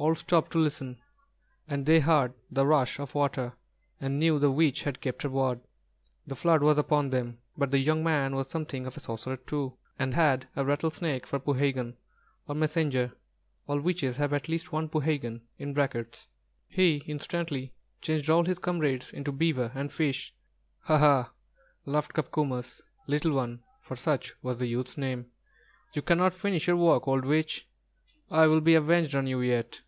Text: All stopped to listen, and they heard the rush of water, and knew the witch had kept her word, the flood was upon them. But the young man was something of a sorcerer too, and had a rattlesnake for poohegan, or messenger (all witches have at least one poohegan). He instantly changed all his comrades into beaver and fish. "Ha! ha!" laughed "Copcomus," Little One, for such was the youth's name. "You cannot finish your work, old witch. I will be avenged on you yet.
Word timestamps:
All 0.00 0.14
stopped 0.14 0.52
to 0.52 0.58
listen, 0.58 1.00
and 1.66 1.84
they 1.84 1.98
heard 1.98 2.32
the 2.52 2.64
rush 2.64 3.00
of 3.00 3.16
water, 3.16 3.54
and 4.00 4.16
knew 4.16 4.38
the 4.38 4.48
witch 4.48 4.84
had 4.84 5.00
kept 5.00 5.22
her 5.22 5.28
word, 5.28 5.58
the 6.24 6.36
flood 6.36 6.62
was 6.62 6.78
upon 6.78 7.10
them. 7.10 7.38
But 7.56 7.72
the 7.72 7.80
young 7.80 8.04
man 8.04 8.36
was 8.36 8.46
something 8.48 8.86
of 8.86 8.96
a 8.96 9.00
sorcerer 9.00 9.36
too, 9.36 9.76
and 9.98 10.14
had 10.14 10.46
a 10.54 10.64
rattlesnake 10.64 11.26
for 11.26 11.40
poohegan, 11.40 11.96
or 12.46 12.54
messenger 12.54 13.10
(all 13.66 13.80
witches 13.80 14.14
have 14.18 14.32
at 14.32 14.48
least 14.48 14.70
one 14.70 14.88
poohegan). 14.88 15.40
He 16.68 17.02
instantly 17.08 17.72
changed 18.00 18.30
all 18.30 18.44
his 18.44 18.60
comrades 18.60 19.10
into 19.10 19.32
beaver 19.32 19.72
and 19.74 19.92
fish. 19.92 20.32
"Ha! 20.82 20.96
ha!" 20.96 21.32
laughed 21.86 22.14
"Copcomus," 22.14 22.82
Little 23.08 23.32
One, 23.32 23.64
for 23.80 23.96
such 23.96 24.36
was 24.42 24.60
the 24.60 24.68
youth's 24.68 24.96
name. 24.96 25.32
"You 25.92 26.02
cannot 26.02 26.34
finish 26.34 26.68
your 26.68 26.76
work, 26.76 27.08
old 27.08 27.24
witch. 27.24 27.66
I 28.30 28.46
will 28.46 28.60
be 28.60 28.76
avenged 28.76 29.16
on 29.16 29.26
you 29.26 29.40
yet. 29.40 29.80